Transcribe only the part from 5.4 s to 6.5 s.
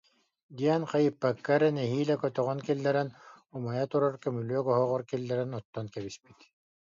оттон кэбиспит